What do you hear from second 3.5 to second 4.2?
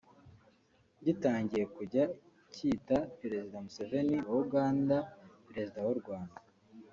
Museveni